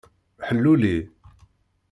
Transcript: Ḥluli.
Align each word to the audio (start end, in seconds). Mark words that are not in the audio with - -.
Ḥluli. 0.47 0.97